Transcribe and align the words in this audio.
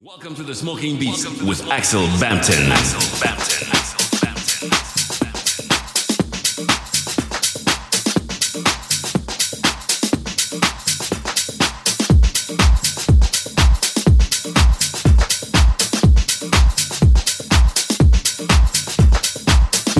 Welcome 0.00 0.36
to 0.36 0.44
the 0.44 0.54
Smoking 0.54 0.96
Beats 0.96 1.24
with 1.42 1.68
Axel 1.72 2.06
Bampton. 2.20 2.70
Axel 2.70 3.00
Bampton. 3.20 3.66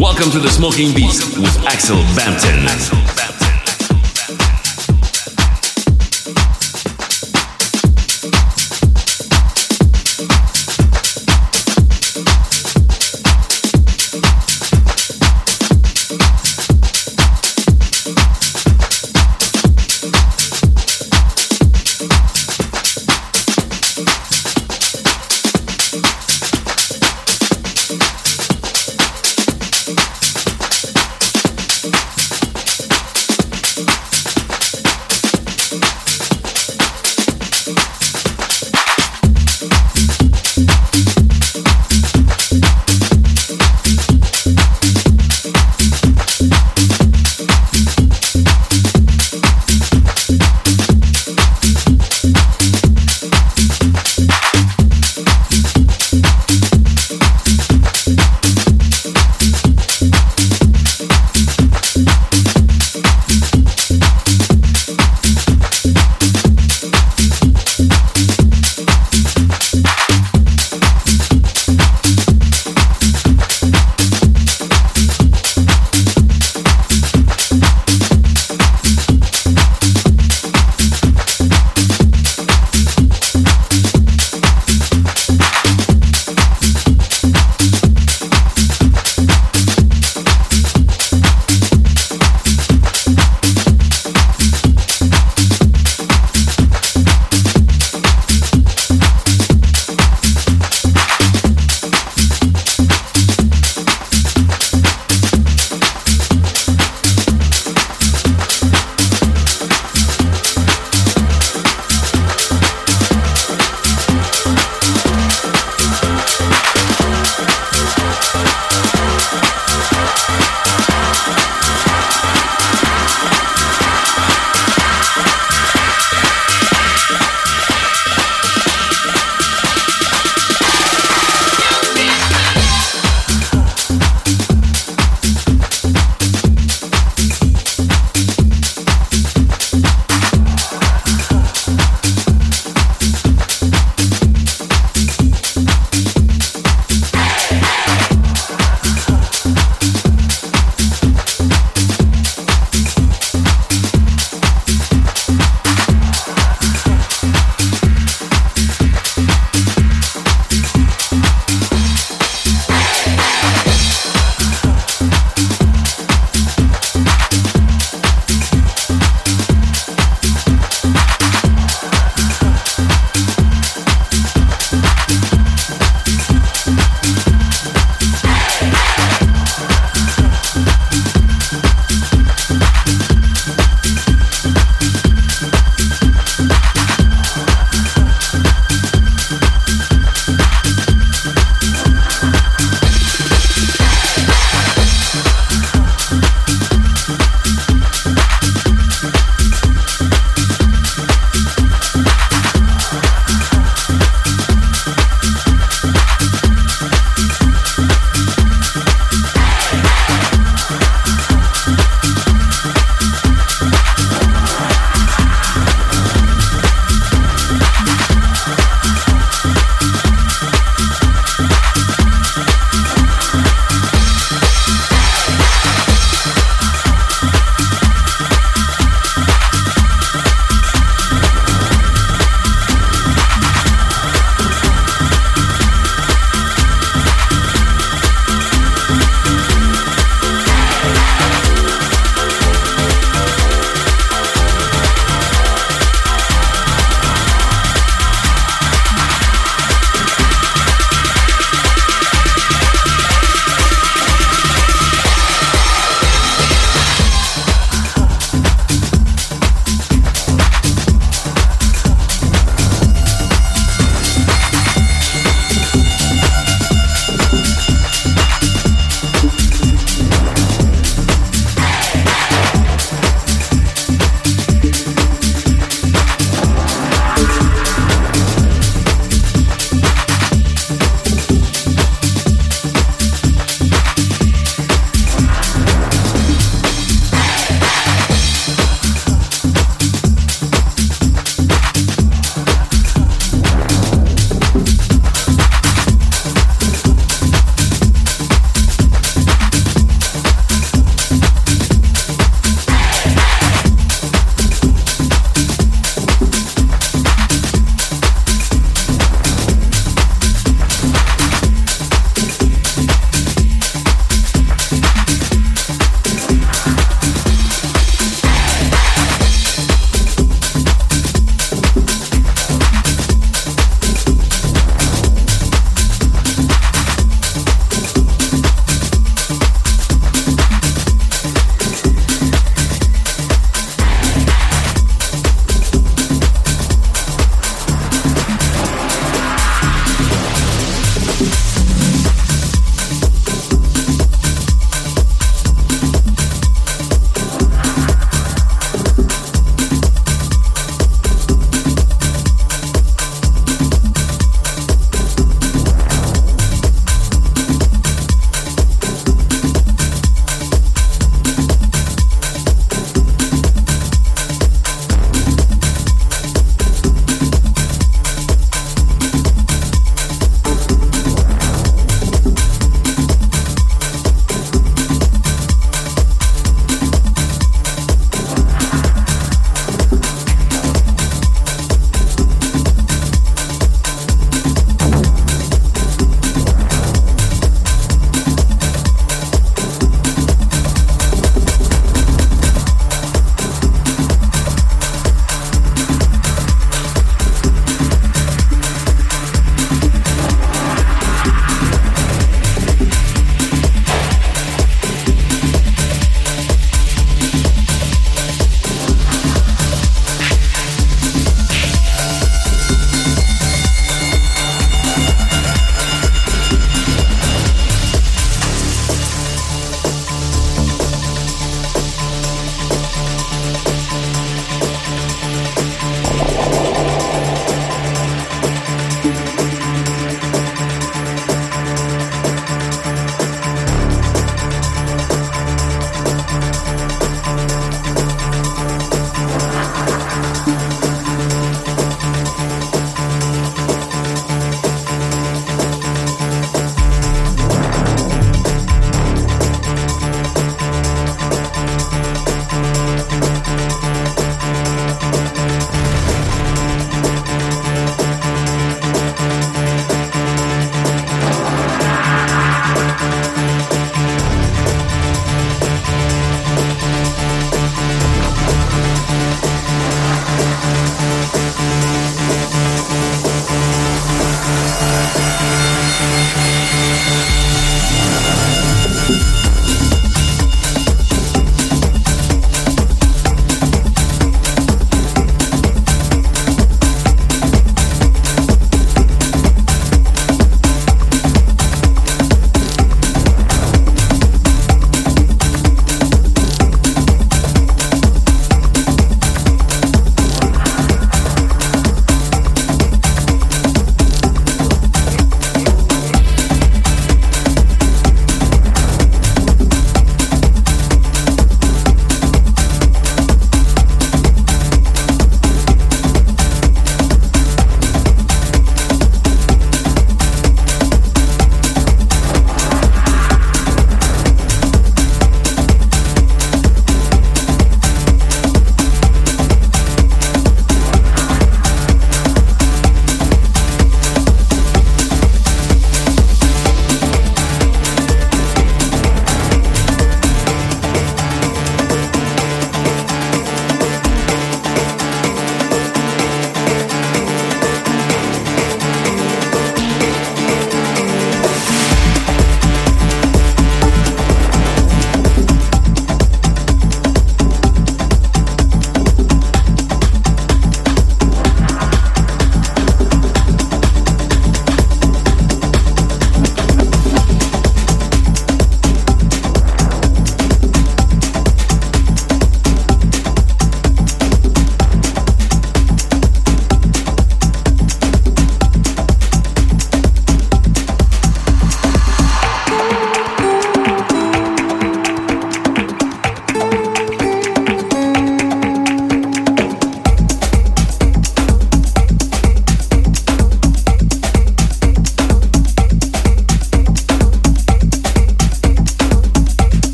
Welcome 0.00 0.30
to 0.30 0.38
the 0.38 0.48
Smoking 0.48 0.94
Beats 0.94 1.36
with 1.36 1.66
Axel 1.66 1.96
Bampton. 2.14 2.68
Axel 2.68 3.17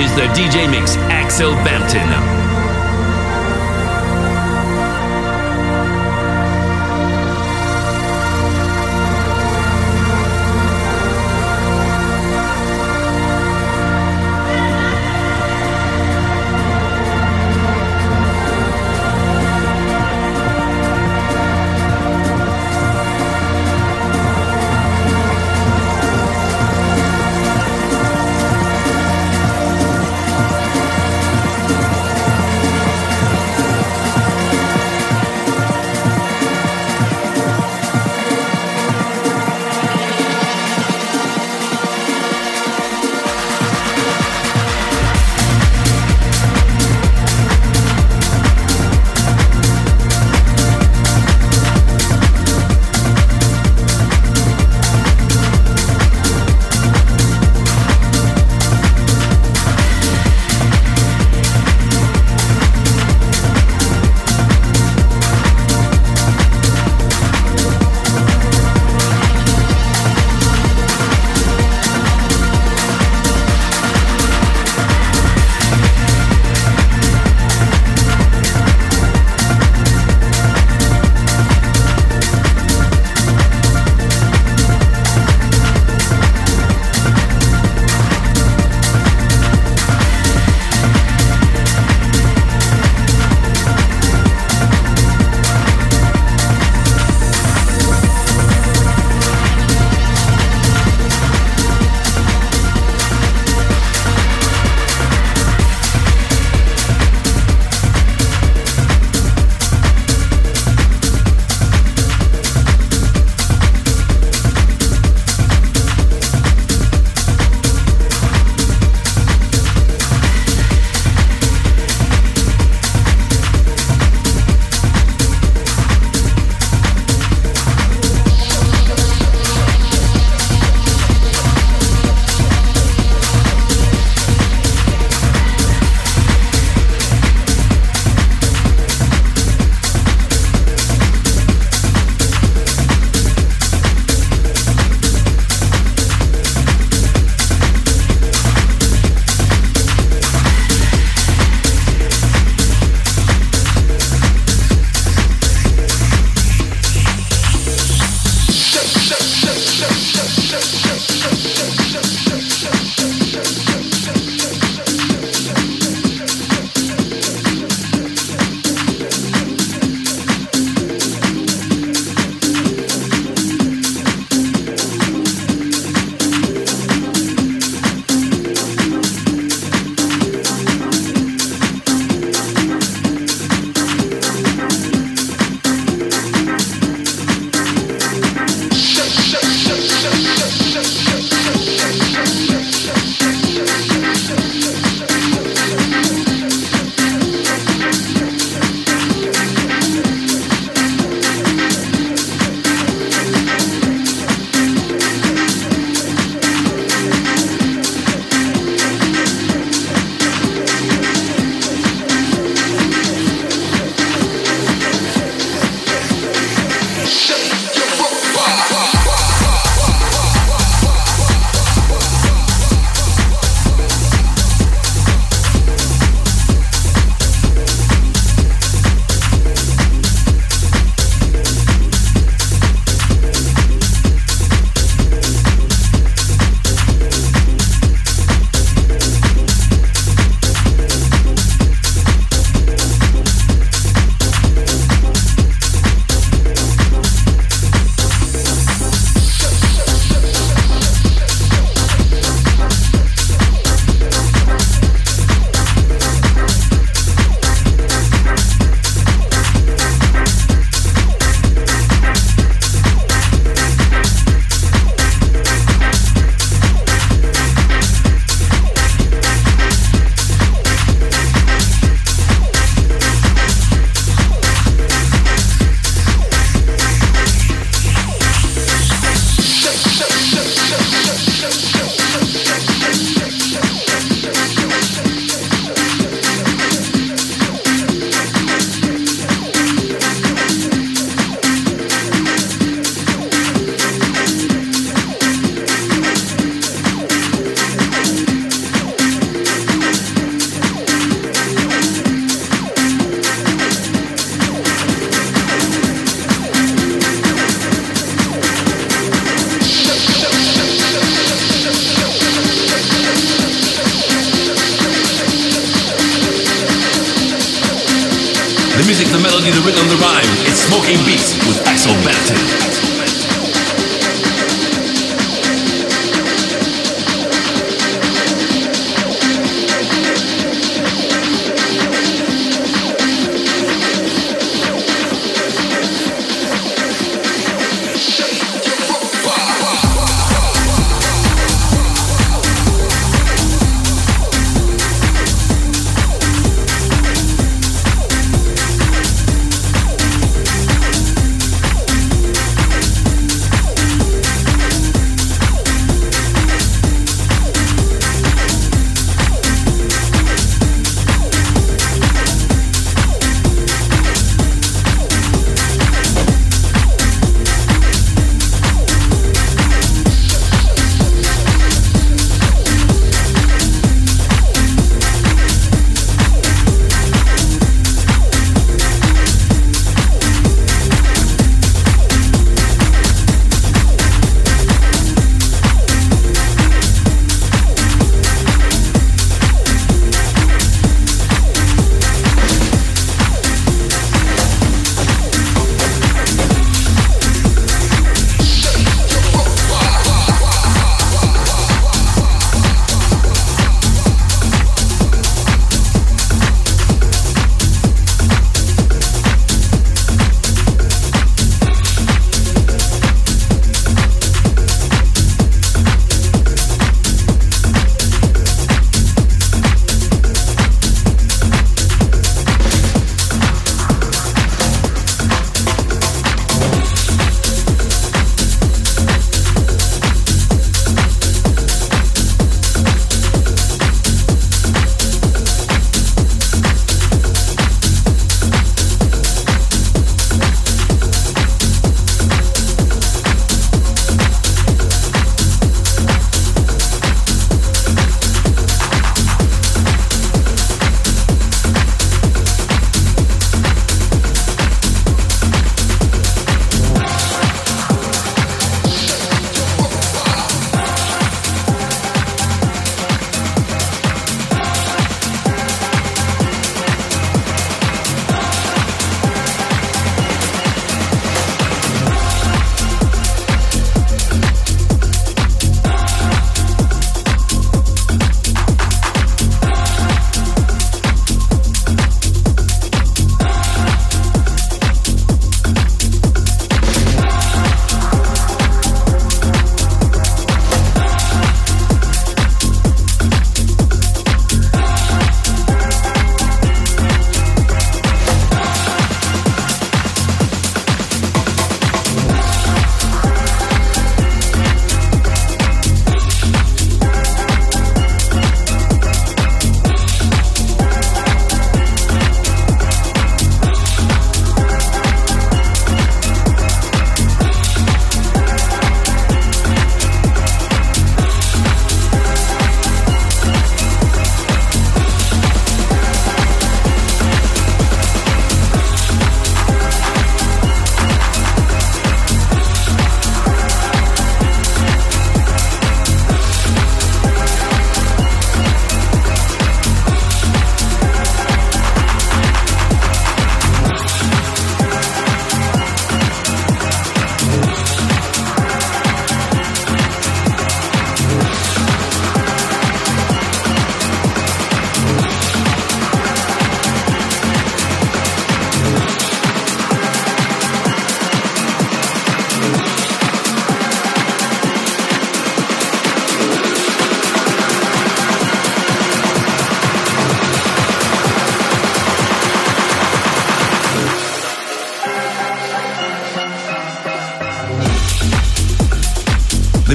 is 0.00 0.14
the 0.14 0.22
DJ 0.32 0.70
Mix 0.70 0.96
Axel 1.10 1.52
Bampton. 1.56 2.29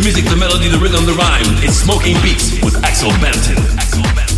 music, 0.06 0.26
the 0.26 0.36
melody, 0.36 0.68
the 0.68 0.78
rhythm, 0.78 1.04
the 1.08 1.14
rhyme. 1.14 1.42
It's 1.64 1.78
Smoking 1.78 2.14
Beats 2.22 2.62
with 2.62 2.76
Axel 2.84 3.10
Banton. 3.14 3.58
Axel 3.76 4.04
Banton. 4.14 4.35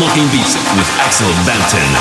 Smoking 0.00 0.30
Beats 0.32 0.54
with 0.78 0.88
Axel 0.98 1.28
Bampton. 1.44 1.99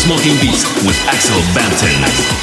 Smoking 0.00 0.32
Beats 0.40 0.64
with 0.86 0.96
Axel 1.08 1.36
Bampton. 1.52 2.39